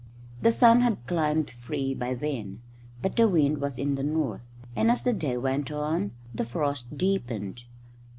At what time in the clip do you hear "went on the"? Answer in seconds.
5.37-6.43